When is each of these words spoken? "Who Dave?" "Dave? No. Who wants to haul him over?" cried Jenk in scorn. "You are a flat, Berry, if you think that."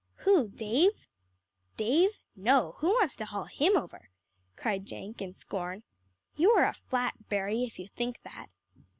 "Who 0.25 0.47
Dave?" 0.49 1.05
"Dave? 1.77 2.19
No. 2.35 2.71
Who 2.77 2.87
wants 2.87 3.15
to 3.17 3.25
haul 3.25 3.43
him 3.43 3.77
over?" 3.77 4.09
cried 4.55 4.87
Jenk 4.87 5.21
in 5.21 5.31
scorn. 5.31 5.83
"You 6.35 6.49
are 6.53 6.65
a 6.65 6.73
flat, 6.73 7.29
Berry, 7.29 7.63
if 7.65 7.77
you 7.77 7.87
think 7.87 8.23
that." 8.23 8.47